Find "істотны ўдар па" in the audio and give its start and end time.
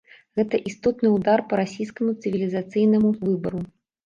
0.69-1.59